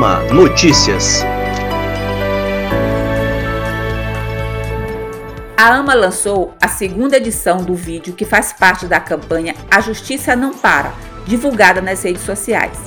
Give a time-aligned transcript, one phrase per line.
[0.00, 1.22] AMA Notícias.
[5.54, 10.34] A AMA lançou a segunda edição do vídeo que faz parte da campanha A Justiça
[10.34, 10.94] Não Para,
[11.26, 12.78] divulgada nas redes sociais.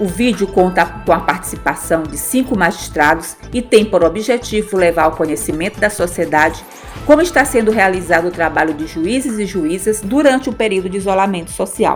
[0.00, 5.12] O vídeo conta com a participação de cinco magistrados e tem por objetivo levar ao
[5.12, 6.64] conhecimento da sociedade
[7.06, 11.52] como está sendo realizado o trabalho de juízes e juízas durante o período de isolamento
[11.52, 11.94] social.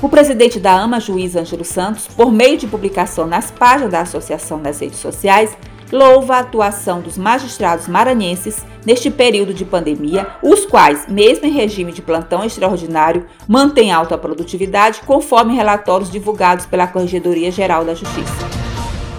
[0.00, 4.56] O presidente da AMA, juiz Ângelo Santos, por meio de publicação nas páginas da associação
[4.56, 5.58] nas redes sociais,
[5.90, 11.90] louva a atuação dos magistrados maranhenses neste período de pandemia, os quais, mesmo em regime
[11.90, 18.48] de plantão extraordinário, mantêm alta produtividade, conforme relatórios divulgados pela Corregedoria Geral da Justiça.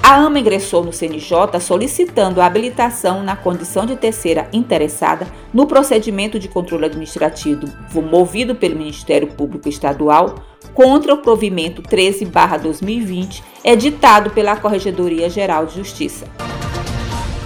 [0.01, 6.39] A AMA ingressou no CNJ solicitando a habilitação na condição de terceira interessada no procedimento
[6.39, 7.67] de controle administrativo
[8.01, 10.35] movido pelo Ministério Público Estadual
[10.73, 16.25] contra o provimento 13/2020, editado pela Corregedoria Geral de Justiça.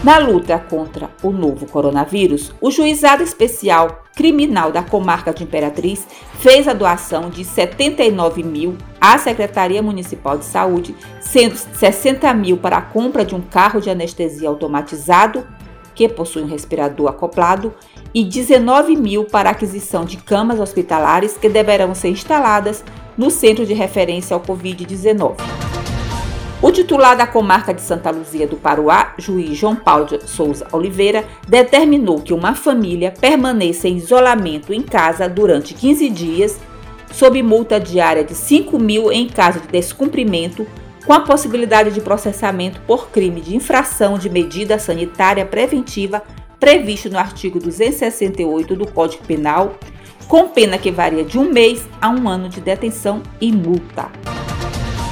[0.04, 6.06] Na luta contra o novo coronavírus, o Juizado Especial Criminal da Comarca de Imperatriz
[6.40, 12.78] fez a doação de 79 mil à Secretaria Municipal de Saúde, sendo 60 mil para
[12.78, 15.48] a compra de um carro de anestesia automatizado,
[15.96, 17.74] que possui um respirador acoplado,
[18.14, 22.84] e 19 mil para a aquisição de camas hospitalares que deverão ser instaladas
[23.18, 25.36] no Centro de Referência ao Covid-19.
[26.62, 31.26] O titular da comarca de Santa Luzia do Paruá, juiz João Paulo de Souza Oliveira,
[31.46, 36.60] determinou que uma família permaneça em isolamento em casa durante 15 dias,
[37.12, 40.66] sob multa diária de 5 mil em caso de descumprimento,
[41.06, 46.24] com a possibilidade de processamento por crime de infração de medida sanitária preventiva
[46.64, 49.78] previsto no artigo 268 do Código Penal,
[50.28, 54.10] com pena que varia de um mês a um ano de detenção e multa.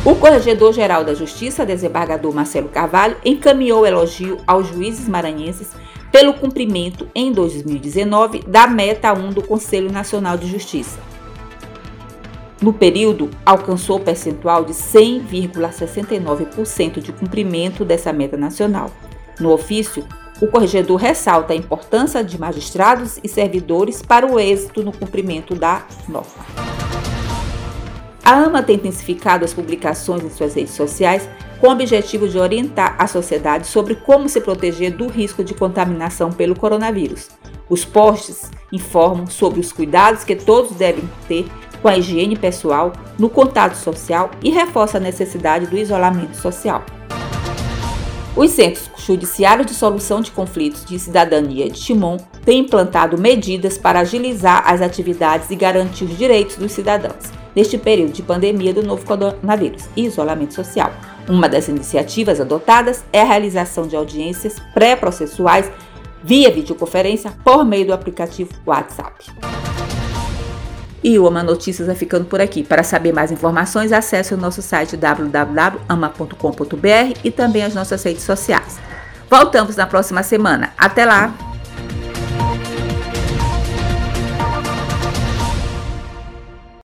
[0.04, 5.74] O Corregedor-Geral da Justiça, desembargador Marcelo Carvalho, encaminhou elogio aos juízes maranhenses
[6.12, 11.00] pelo cumprimento, em 2019, da meta 1 do Conselho Nacional de Justiça.
[12.62, 18.90] No período, alcançou o percentual de 100,69% de cumprimento dessa meta nacional.
[19.40, 20.04] No ofício,
[20.42, 25.86] o corregedor ressalta a importância de magistrados e servidores para o êxito no cumprimento da
[26.10, 26.46] norma.
[28.24, 31.30] A AMA tem intensificado as publicações em suas redes sociais
[31.60, 36.32] com o objetivo de orientar a sociedade sobre como se proteger do risco de contaminação
[36.32, 37.30] pelo coronavírus.
[37.70, 41.46] Os posts informam sobre os cuidados que todos devem ter
[41.82, 46.84] com a higiene pessoal, no contato social e reforça a necessidade do isolamento social.
[48.36, 54.00] Os Centros Judiciários de Solução de Conflitos de Cidadania de Timon têm implantado medidas para
[54.00, 59.06] agilizar as atividades e garantir os direitos dos cidadãos neste período de pandemia do novo
[59.06, 60.92] coronavírus e isolamento social.
[61.28, 65.70] Uma das iniciativas adotadas é a realização de audiências pré-processuais
[66.24, 69.32] via videoconferência por meio do aplicativo WhatsApp.
[71.04, 72.64] E o Ama Notícias vai ficando por aqui.
[72.64, 76.38] Para saber mais informações, acesse o nosso site www.ama.com.br
[77.24, 78.80] e também as nossas redes sociais.
[79.30, 80.74] Voltamos na próxima semana.
[80.78, 81.51] Até lá!